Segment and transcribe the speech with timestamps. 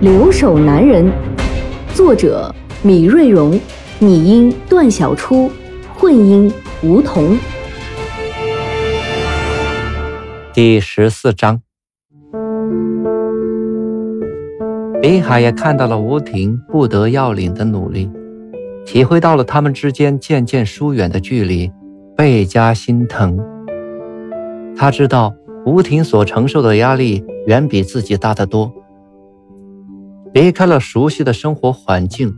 [0.00, 1.04] 留守男人》，
[1.94, 2.50] 作者
[2.82, 3.60] 米瑞荣，
[3.98, 5.50] 拟音段小初，
[5.94, 6.50] 混音
[6.82, 7.36] 吴桐。
[10.54, 11.60] 第十四章。
[15.02, 18.10] 李海也看到了吴婷不得要领的努力，
[18.86, 21.70] 体会到了他们之间渐渐疏远的距离，
[22.16, 23.38] 倍加心疼。
[24.74, 25.34] 他知道
[25.66, 28.72] 吴婷所承受的压力远比自己大得多。
[30.32, 32.32] 离开了熟悉的生活环境，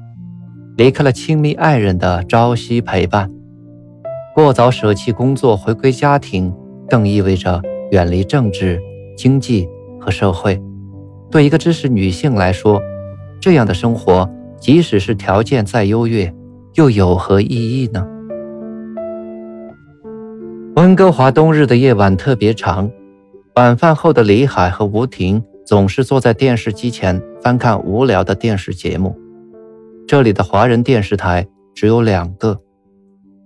[0.78, 3.30] 离开了亲密爱人的朝夕陪伴，
[4.34, 6.50] 过早舍弃工作回归家庭，
[6.88, 8.80] 更意味着远离政治、
[9.14, 9.68] 经济
[10.00, 10.58] 和社会。
[11.30, 12.80] 对一个知识女性来说，
[13.40, 14.26] 这样的生活，
[14.58, 16.34] 即使是条件再优越，
[16.76, 18.06] 又有何意义呢？
[20.76, 22.90] 温哥华冬日的夜晚特别长，
[23.56, 29.18] 晚饭后的李海和吴婷总是坐在电视机前翻看无聊的电视节目。
[30.06, 32.60] 这里的华人电视台只有两个，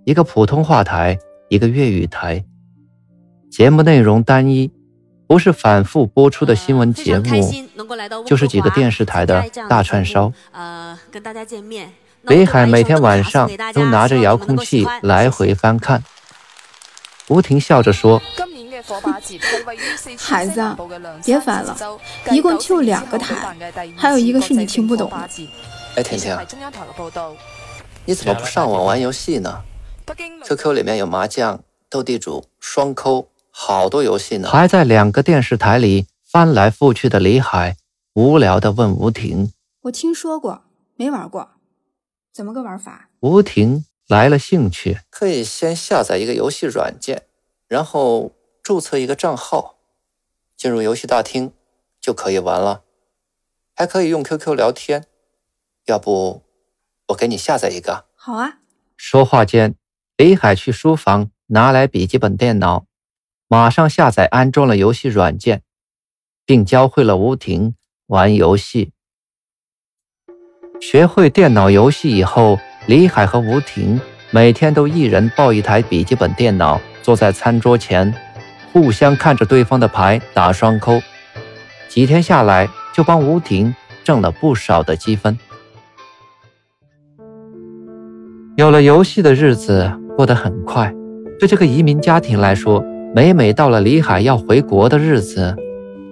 [0.05, 1.17] 一个普通话台，
[1.49, 2.43] 一个粤语台，
[3.51, 4.71] 节目内容单一。
[5.27, 7.51] 不是反复播出的新闻节目，
[8.25, 10.31] 就是几个电视台的大串烧。
[10.53, 11.89] 呃，跟大家见面。
[12.25, 16.01] 北海每天晚上都拿着遥控器来回翻看。
[17.27, 18.21] 吴婷笑着说
[20.17, 20.75] ：“孩子，
[21.23, 21.75] 别烦了，
[22.31, 23.55] 一共就两个台，
[23.95, 25.11] 还有一个是你听不懂。”
[25.95, 26.37] 哎，婷婷，
[28.05, 29.63] 你怎么不上网玩游戏呢
[30.45, 31.59] ？QQ 里面有麻将、
[31.89, 33.29] 斗地主、双抠。
[33.59, 37.75] 好多游戏呢，还在两个电视台里翻来覆去的李海
[38.13, 39.51] 无聊的问吴婷
[39.81, 40.61] ：“我听说过，
[40.95, 41.49] 没玩过，
[42.31, 47.23] 怎么个玩法？”吴婷来了兴趣：“可以先下载一个游戏软件，
[47.67, 48.31] 然后
[48.67, 49.77] 注册一个账号，
[50.57, 51.53] 进入游戏大厅
[52.01, 52.83] 就可以玩了，
[53.73, 55.05] 还可以用 QQ 聊天。
[55.85, 56.43] 要不
[57.07, 58.57] 我给你下载一个？”“好啊。”
[58.97, 59.75] 说话间，
[60.17, 62.85] 李海去书房拿来笔记本电脑。
[63.47, 65.63] 马上下载安装了游戏软件，
[66.43, 67.77] 并教会了吴婷
[68.07, 68.91] 玩游戏。
[70.81, 78.13] 学会电脑游戏以后，李海和吴婷每天都一人抱一台笔记本电脑，坐在餐桌前，
[78.71, 81.01] 互相看着对方的牌打双扣。
[81.87, 83.73] 几天下来，就帮吴婷
[84.03, 85.37] 挣了不少的积分。
[88.55, 90.93] 有了游戏的日子过得很快，
[91.39, 92.83] 对这个移民家庭来说。
[93.15, 95.55] 每每到了李海要回国的日子，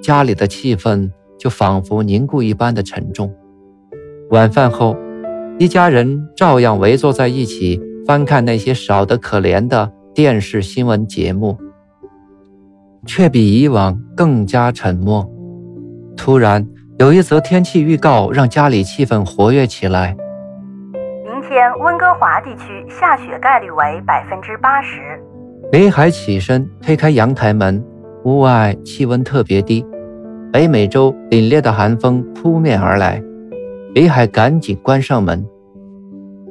[0.01, 3.31] 家里的气氛就仿佛凝固一般的沉重。
[4.31, 4.95] 晚饭后，
[5.59, 11.59] 一家人照样围坐在一起，翻看那些少得可怜的电视新闻节目，
[13.05, 15.27] 却比以往更加沉默。
[16.17, 16.66] 突然，
[16.97, 20.16] 有一则天气预告让家里气氛活跃起来。
[21.25, 25.01] 明天温哥华地区下雪概率为百分之八十。
[25.71, 27.83] 李海起身推开阳台门，
[28.23, 29.85] 屋外气温特别低，
[30.51, 33.21] 北美洲凛冽的寒风扑面而来。
[33.94, 35.45] 李海赶紧关上门。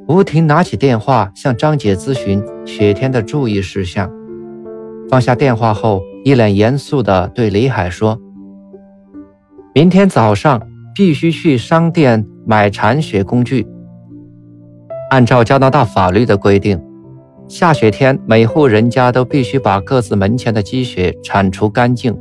[0.06, 4.10] 吴婷拿起电话向张姐咨询雪天的注意事项，
[5.08, 8.18] 放下电话后，一脸严肃地对李海说
[9.74, 10.60] ：“明天早上
[10.94, 13.66] 必须去商店买铲雪工具。
[15.10, 16.82] 按照加拿大法律的规定。”
[17.46, 22.16] 下雪天，每户人家都必须把各自门前的积雪铲除干净，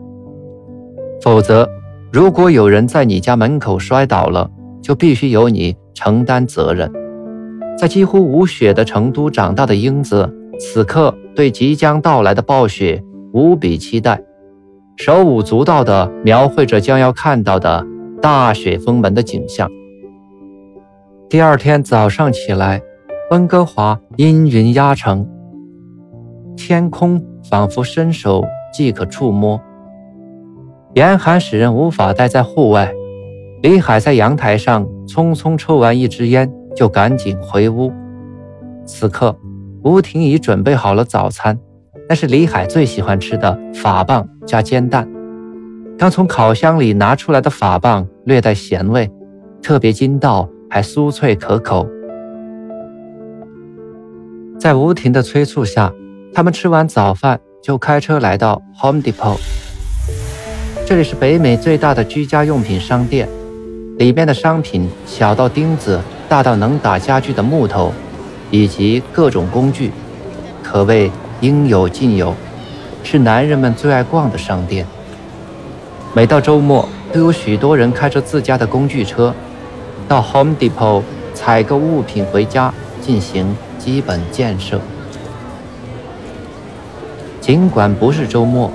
[1.22, 1.66] 否则，
[2.12, 4.52] 如果有人在你家门口摔倒了，
[4.82, 6.92] 就必须由你承担责任。
[7.78, 10.30] 在几乎无雪的成都长大的英子，
[10.60, 13.02] 此刻对即将到来的暴雪
[13.34, 14.22] 无比期待，
[14.96, 17.86] 手舞足蹈地描绘着将要看到的
[18.22, 19.70] 大雪封门的景象。
[21.28, 22.82] 第二天早上起来。
[23.32, 25.28] 温哥华阴云压城，
[26.56, 27.20] 天空
[27.50, 29.60] 仿佛伸手即可触摸，
[30.94, 32.94] 严寒使人无法待在户外。
[33.64, 37.92] 李海在阳台上匆匆抽完一支烟，就赶紧回屋。
[38.86, 39.36] 此刻，
[39.84, 41.58] 吴婷已准备好了早餐，
[42.14, 45.10] 那是李海最喜欢吃的法棒加煎蛋。
[45.98, 49.10] 刚从烤箱里拿出来的法棒略带咸味，
[49.64, 51.88] 特别筋道，还酥脆可口。
[54.60, 55.92] 在吴婷的催促下，
[56.32, 59.40] 他们吃完早饭就开车来到 Home Depot。
[60.86, 63.28] 这里是北美最大的居家用品商店，
[63.98, 66.00] 里面的商品小到钉子，
[66.30, 67.92] 大到能打家具的木头，
[68.52, 69.90] 以及各种工具，
[70.62, 71.10] 可谓
[71.44, 72.34] 应有尽有，
[73.04, 74.88] 是男人们最爱逛的商店。
[76.14, 79.36] 每到周末，都有许多人开着自家的工具车，
[80.08, 81.04] 到 Home Depot
[81.34, 84.80] 采购物品回家进行基本建设。
[87.42, 88.72] 尽管不是周末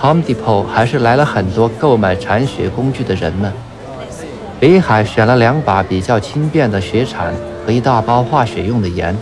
[0.00, 3.52] ，Home Depot 还是来了很多购买铲雪工具的人们。
[4.60, 7.34] 李海选了两把比较轻便的雪铲
[7.66, 9.14] 和一大包化雪用的盐，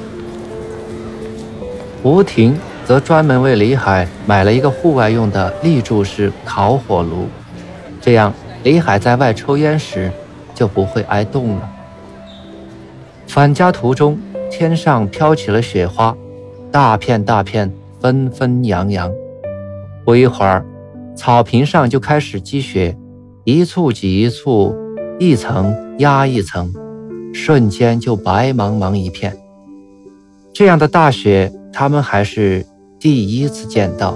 [2.04, 2.56] 吴婷
[2.86, 7.26] 则专门为李海买了一个户外用的立柱式烤火炉。
[8.00, 8.32] 这样，
[8.62, 10.12] 李海在外抽烟时
[10.54, 11.70] 就不会挨冻了。
[13.26, 14.18] 返家途中，
[14.50, 16.14] 天上飘起了雪花，
[16.70, 19.10] 大片大片，纷纷扬扬。
[20.04, 20.64] 不一会儿，
[21.16, 22.96] 草坪上就开始积雪，
[23.44, 24.76] 一簇挤一簇，
[25.18, 26.70] 一层压一层，
[27.32, 29.34] 瞬间就白茫茫一片。
[30.52, 32.64] 这样的大雪，他们还是
[33.04, 34.14] 第一次见到。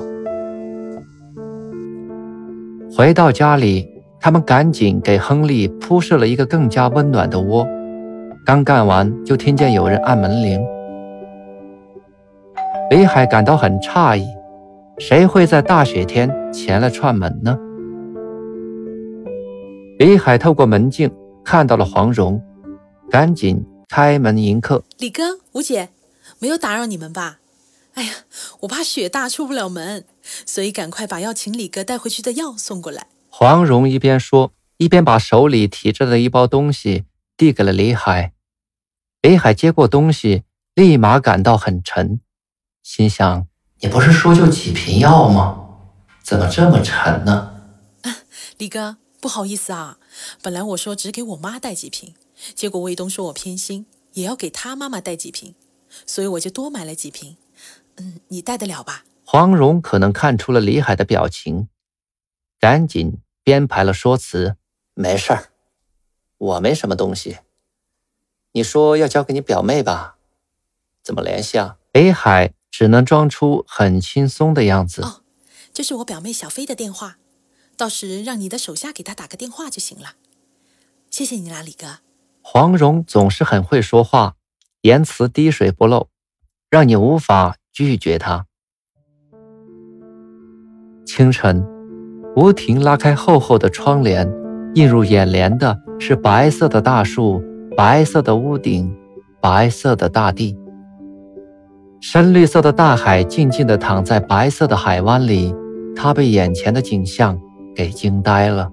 [2.90, 3.86] 回到家里，
[4.18, 7.68] 他们赶紧给亨利铺设了一个更加温暖的窝。
[8.46, 10.58] 刚干完，就听见有人按门铃。
[12.90, 14.26] 李海感到很诧异，
[14.96, 17.58] 谁会在大雪天前来串门呢？
[19.98, 21.10] 李海透过门镜
[21.44, 22.42] 看到了黄蓉，
[23.10, 24.82] 赶紧开门迎客。
[24.98, 25.90] 李哥、吴姐，
[26.38, 27.40] 没有打扰你们吧？
[27.98, 28.14] 哎呀，
[28.60, 30.04] 我怕雪大出不了门，
[30.46, 33.08] 所以赶快把要请李哥带回去的药送过来。
[33.28, 37.06] 黄蓉一边说，一边把手里提着的一包东西
[37.36, 38.34] 递给了李海。
[39.20, 40.44] 李海接过东西，
[40.76, 42.20] 立马感到很沉，
[42.84, 43.48] 心想
[43.82, 45.58] ：“你不是说就几瓶药吗？
[46.22, 47.50] 怎么这么沉呢？”
[48.58, 49.98] 李哥，不好意思啊，
[50.40, 52.14] 本来我说只给我妈带几瓶，
[52.54, 55.56] 结果卫东说我偏心，也要给他妈妈带几瓶，
[56.06, 57.36] 所以我就多买了几瓶。
[57.98, 59.04] 嗯，你带得了吧？
[59.24, 61.68] 黄蓉可能看出了李海的表情，
[62.58, 64.56] 赶紧编排了说辞
[64.94, 65.50] ：“没事儿，
[66.38, 67.38] 我没什么东西。
[68.52, 70.16] 你说要交给你表妹吧？
[71.02, 75.22] 怎么联系啊？”北海只能装出很轻松的样子：“哦，
[75.72, 77.18] 这是我表妹小飞的电话，
[77.76, 80.14] 到时让你的手下给她打个电话就行了。
[81.10, 81.98] 谢谢你啦，李哥。”
[82.40, 84.36] 黄蓉总是很会说话，
[84.82, 86.08] 言辞滴水不漏，
[86.70, 87.58] 让你无法。
[87.78, 88.44] 拒绝他。
[91.06, 91.64] 清晨，
[92.34, 94.28] 吴婷拉开厚厚的窗帘，
[94.74, 97.40] 映入眼帘的是白色的大树、
[97.76, 98.92] 白色的屋顶、
[99.40, 100.58] 白色的大地。
[102.00, 105.54] 深绿色的大海静静地躺在白色的海湾里，
[105.94, 107.38] 他被眼前的景象
[107.76, 108.68] 给惊呆了。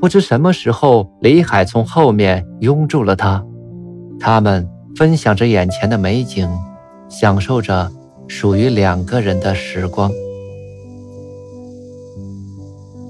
[0.00, 3.46] 不知什么时候，李海从后面拥住了他，
[4.18, 6.48] 他们分享着眼前的美景。
[7.08, 7.90] 享受着
[8.28, 10.10] 属于两个人的时光。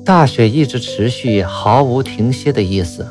[0.04, 3.06] 大雪一直持续，毫无停歇的意思。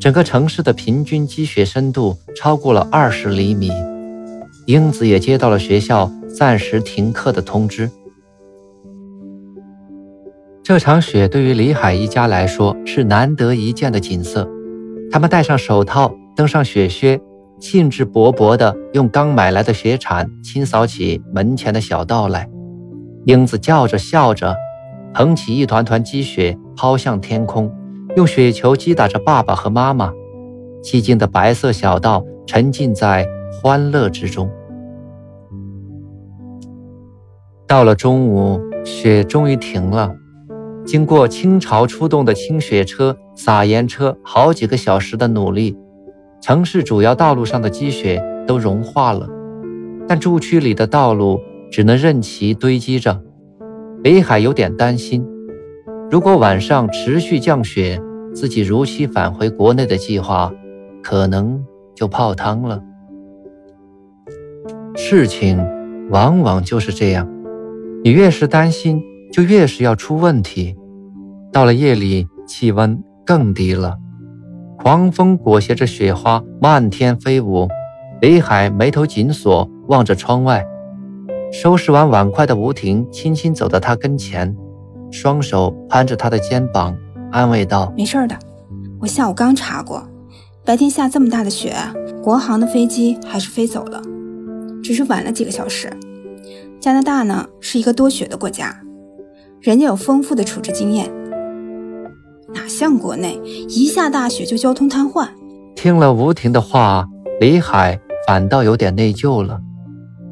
[0.00, 3.70] 整个城市的平均积雪深度超过了二十厘米。
[4.66, 7.90] 英子也接到了学校暂时停课的通知。
[10.62, 14.48] 这场雪对于李海一家来说是难得一见的景色。
[15.10, 17.20] 他们戴上手套，登上雪靴。
[17.64, 22.46] 兴致勃勃地用刚买来的雪铲清扫起门前的小道来，
[23.24, 24.54] 英子叫着笑着，
[25.14, 27.72] 捧起一团团积雪抛向天空，
[28.16, 30.12] 用雪球击打着爸爸和妈妈。
[30.82, 34.50] 寂静的白色小道沉浸在欢乐之中。
[37.66, 40.14] 到了中午，雪终于停了。
[40.84, 45.74] 经过倾巢出动的清雪车、撒盐车好几个小时的努力。
[46.46, 49.26] 城市主要道路上的积雪都融化了，
[50.06, 51.40] 但住区里的道路
[51.72, 53.18] 只能任其堆积着。
[54.02, 55.26] 北海有点担心，
[56.10, 57.98] 如果晚上持续降雪，
[58.34, 60.52] 自己如期返回国内的计划
[61.02, 62.78] 可能就泡汤了。
[64.94, 65.58] 事情
[66.10, 67.26] 往往就是这样，
[68.04, 69.00] 你越是担心，
[69.32, 70.76] 就越是要出问题。
[71.50, 73.94] 到了夜里，气温更低了。
[74.84, 77.66] 狂风裹挟着雪花漫天飞舞，
[78.20, 80.62] 李海眉头紧锁，望着窗外。
[81.50, 84.54] 收拾完碗筷的吴婷轻轻走到他跟前，
[85.10, 86.94] 双手攀着他的肩膀，
[87.32, 88.36] 安慰道：“没事的，
[89.00, 90.06] 我下午刚查过，
[90.66, 91.74] 白天下这么大的雪，
[92.22, 94.02] 国航的飞机还是飞走了，
[94.82, 95.90] 只是晚了几个小时。
[96.78, 98.82] 加拿大呢是一个多雪的国家，
[99.62, 101.10] 人家有丰富的处置经验，
[102.54, 105.28] 哪像国内一下大雪就交通瘫痪。”
[105.76, 107.06] 听了吴婷的话，
[107.40, 109.60] 李海反倒有点内疚了。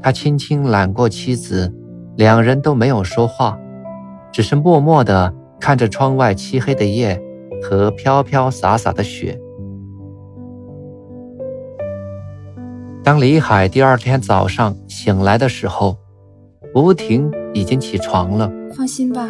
[0.00, 1.72] 他轻轻揽过妻子，
[2.16, 3.58] 两人都没有说话，
[4.32, 7.20] 只是默默地看着窗外漆黑的夜
[7.62, 9.38] 和飘飘洒洒的雪。
[13.04, 15.98] 当李海第二天早上醒来的时候，
[16.74, 18.50] 吴婷已经起床了。
[18.76, 19.28] 放心吧，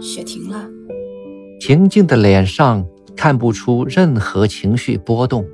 [0.00, 0.68] 雪停了。
[1.58, 2.84] 平静的脸上
[3.16, 5.44] 看不出任何情绪波动。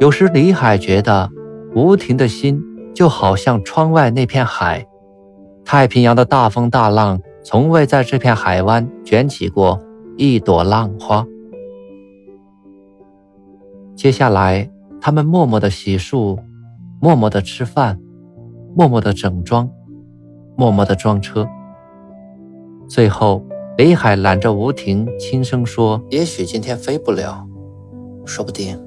[0.00, 1.30] 有时李海觉得
[1.74, 2.62] 吴婷的心。
[2.92, 4.84] 就好像窗外那片海，
[5.64, 9.80] 太平洋的大风大浪从未在这片海湾卷起过
[10.18, 11.24] 一朵浪花。
[13.94, 14.68] 接下来，
[15.00, 16.36] 他们默默的洗漱，
[17.00, 17.98] 默默的吃饭，
[18.76, 19.70] 默默的整装，
[20.56, 21.48] 默默的装车。
[22.88, 23.42] 最后，
[23.80, 27.48] 北海揽着吴婷，轻声说：“也许今天飞不了，
[28.26, 28.78] 说不定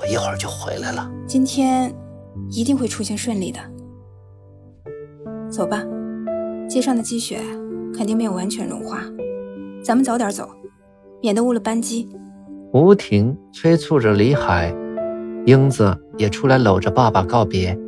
[0.00, 1.94] 我一会儿就回来了。”今天。
[2.50, 3.60] 一定会出行顺利的。
[5.50, 5.84] 走吧，
[6.66, 7.40] 街上的积雪
[7.94, 9.02] 肯定没有完全融化，
[9.84, 10.48] 咱们早点走，
[11.20, 12.08] 免得误了班机。
[12.72, 14.74] 吴婷催促着李海，
[15.44, 17.78] 英子也出来搂着爸爸告别。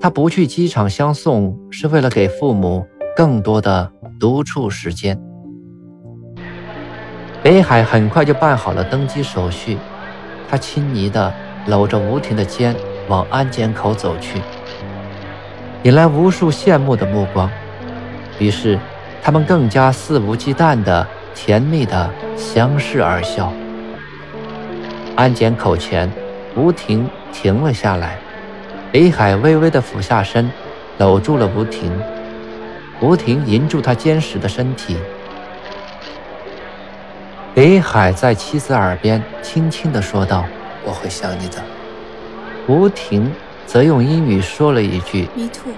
[0.00, 3.90] 他不去机场相送，是为了给父母更多的
[4.20, 5.20] 独处时间。
[7.44, 9.76] 北海很快就办好了登机手续，
[10.48, 11.30] 他亲昵地
[11.66, 12.74] 搂着吴婷的肩。
[13.06, 14.40] 往安检口走去，
[15.82, 17.50] 引来无数羡慕的目光。
[18.38, 18.78] 于是，
[19.22, 23.52] 他们更加肆无忌惮的、甜蜜的相视而笑。
[25.14, 26.10] 安检口前，
[26.56, 28.16] 吴婷停了下来，
[28.90, 30.50] 北海微微的俯下身，
[30.96, 31.92] 搂住了吴婷。
[33.02, 34.96] 吴婷迎住他坚实的身体。
[37.64, 40.44] 北海在妻子耳边轻轻的说道
[40.84, 41.56] ：“我会想你的。”
[42.68, 43.32] 吴婷
[43.64, 45.72] 则用英语说了一句：“Me too。”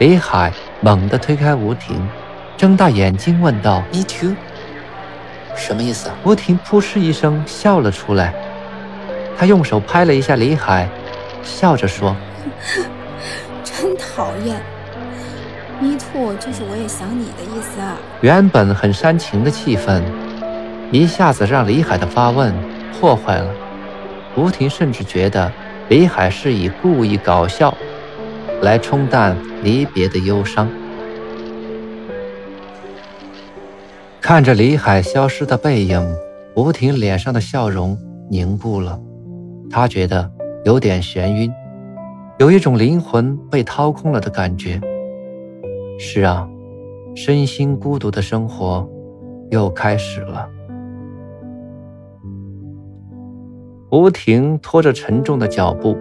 [0.00, 2.04] 北海猛地推开吴婷，
[2.56, 4.34] 睁大眼睛问道：“Me too？
[5.54, 8.34] 什么意思？”吴婷扑哧一声笑了出来，
[9.38, 10.88] 他用手拍了一下李海，
[11.44, 12.16] 笑着说
[13.62, 14.60] ：“真讨厌
[15.80, 20.02] ，Me too 就是我也想你的意思啊。”原本很煽情的气氛，
[20.92, 22.54] 一下子让李海的发问
[22.92, 23.50] 破坏了。
[24.36, 25.52] 吴婷甚至觉得。
[25.88, 27.72] 李海是以故意搞笑
[28.60, 30.68] 来冲淡离别的忧伤。
[34.20, 36.04] 看着李海消失的背影，
[36.56, 37.96] 吴婷脸上的笑容
[38.28, 38.98] 凝固了。
[39.70, 40.28] 她觉得
[40.64, 41.52] 有点眩晕，
[42.40, 44.80] 有一种灵魂被掏空了的感觉。
[46.00, 46.48] 是啊，
[47.14, 48.84] 身心孤独的生活
[49.50, 50.48] 又开始了。
[53.90, 55.96] 吴婷拖着沉重的脚步，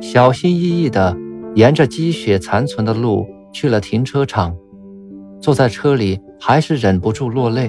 [0.00, 1.16] 小心翼翼地
[1.56, 4.56] 沿着积雪残存的路去了停车场。
[5.40, 7.68] 坐在车里，还是忍不住落泪。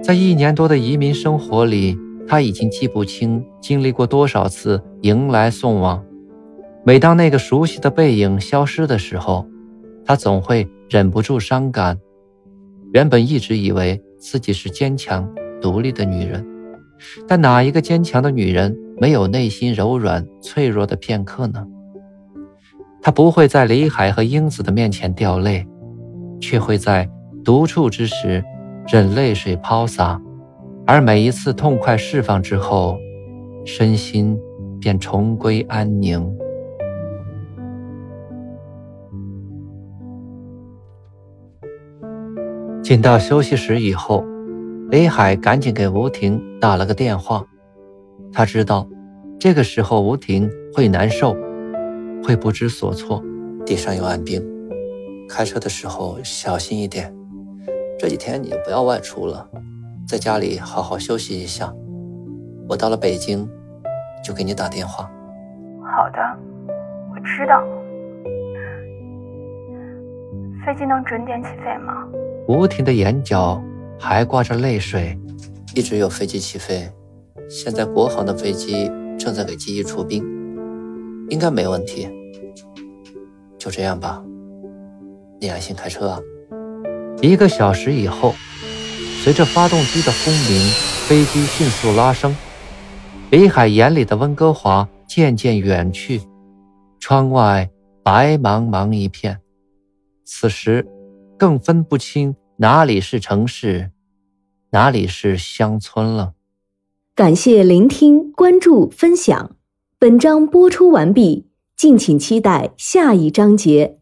[0.00, 6.02] 在一年多的移民生活里，他已经记不清经历过多少次迎来送往。
[6.84, 9.44] 每当那个熟悉的背影消失的时候，
[10.04, 11.98] 他总会忍不住伤感。
[12.92, 15.28] 原本一直以为自己是坚强
[15.60, 16.46] 独立的女人。
[17.26, 21.66] 但哪一个坚强的女人没有内心柔软脆弱的片刻呢？
[23.00, 25.66] 她不会在李海和英子的面前掉泪，
[26.40, 27.08] 却会在
[27.44, 28.44] 独处之时
[28.86, 30.20] 任泪水抛洒，
[30.86, 32.96] 而每一次痛快释放之后，
[33.64, 34.38] 身心
[34.80, 36.32] 便重归安宁。
[42.82, 44.24] 进到休息室以后。
[44.92, 47.42] 北海赶紧给吴婷打了个电话，
[48.30, 48.86] 他知道
[49.40, 51.34] 这个时候吴婷会难受，
[52.22, 53.24] 会不知所措。
[53.64, 54.46] 地上有暗冰，
[55.26, 57.10] 开车的时候小心一点。
[57.98, 59.48] 这几天你就不要外出了，
[60.06, 61.72] 在家里好好休息一下。
[62.68, 63.48] 我到了北京
[64.22, 65.10] 就给你打电话。
[65.96, 66.18] 好的，
[67.14, 67.64] 我知道。
[70.66, 72.06] 飞机能准点起飞吗？
[72.46, 73.58] 吴婷的眼角。
[74.02, 75.16] 还挂着泪水，
[75.76, 76.90] 一直有飞机起飞。
[77.48, 80.24] 现在国航的飞机正在给机翼除冰，
[81.30, 82.08] 应该没问题。
[83.56, 84.20] 就这样吧，
[85.40, 86.20] 你安心开车啊。
[87.20, 88.34] 一个小时以后，
[89.22, 90.70] 随着发动机的轰鸣，
[91.06, 92.34] 飞机迅速拉升。
[93.30, 96.20] 李海眼里的温哥华渐渐远去，
[96.98, 97.70] 窗外
[98.02, 99.38] 白茫茫一片。
[100.24, 100.84] 此时，
[101.38, 103.90] 更分不清哪里是城市，
[104.70, 106.34] 哪里是乡村了。
[107.12, 109.56] 感谢聆听、关注、分享。
[109.98, 113.98] 本章播出完毕，敬请期待下一章节。